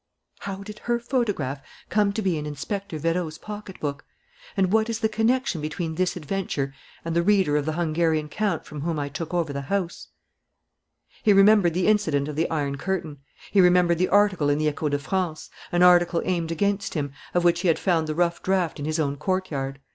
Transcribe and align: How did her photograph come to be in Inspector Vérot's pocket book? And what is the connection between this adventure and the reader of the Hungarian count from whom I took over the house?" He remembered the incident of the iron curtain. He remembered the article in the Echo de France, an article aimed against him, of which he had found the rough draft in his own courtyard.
How 0.39 0.63
did 0.63 0.79
her 0.79 0.97
photograph 0.97 1.61
come 1.89 2.11
to 2.13 2.23
be 2.23 2.35
in 2.35 2.47
Inspector 2.47 2.97
Vérot's 2.99 3.37
pocket 3.37 3.79
book? 3.79 4.03
And 4.57 4.73
what 4.73 4.89
is 4.89 4.97
the 5.01 5.07
connection 5.07 5.61
between 5.61 5.93
this 5.93 6.15
adventure 6.15 6.73
and 7.05 7.15
the 7.15 7.21
reader 7.21 7.55
of 7.55 7.67
the 7.67 7.73
Hungarian 7.73 8.27
count 8.27 8.65
from 8.65 8.81
whom 8.81 8.97
I 8.97 9.09
took 9.09 9.31
over 9.31 9.53
the 9.53 9.61
house?" 9.69 10.07
He 11.21 11.33
remembered 11.33 11.75
the 11.75 11.85
incident 11.85 12.27
of 12.27 12.35
the 12.35 12.49
iron 12.49 12.77
curtain. 12.79 13.19
He 13.51 13.61
remembered 13.61 13.99
the 13.99 14.09
article 14.09 14.49
in 14.49 14.57
the 14.57 14.67
Echo 14.69 14.89
de 14.89 14.97
France, 14.97 15.51
an 15.71 15.83
article 15.83 16.23
aimed 16.25 16.51
against 16.51 16.95
him, 16.95 17.11
of 17.35 17.43
which 17.43 17.59
he 17.59 17.67
had 17.67 17.77
found 17.77 18.07
the 18.07 18.15
rough 18.15 18.41
draft 18.41 18.79
in 18.79 18.85
his 18.85 18.99
own 18.99 19.17
courtyard. 19.17 19.77